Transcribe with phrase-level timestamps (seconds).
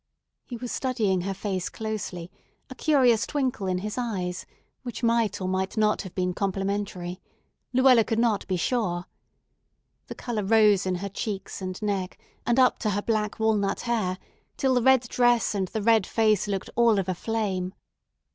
[0.47, 2.31] He was studying her face closely,
[2.71, 4.47] a curious twinkle in his eyes,
[4.81, 7.21] which might or might not have been complimentary.
[7.71, 9.05] Luella could not be sure.
[10.07, 12.17] The color rose in her cheeks and neck
[12.47, 14.17] and up to her black walnut hair
[14.57, 17.75] till the red dress and the red face looked all of a flame.